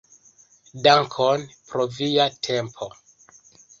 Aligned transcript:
Dankon 0.87 1.45
pro 1.73 1.85
via 1.99 2.25
tempo. 2.49 2.89